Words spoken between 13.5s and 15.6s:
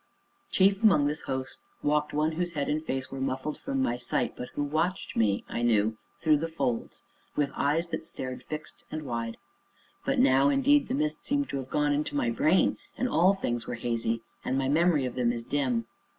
were hazy, and my memory of them is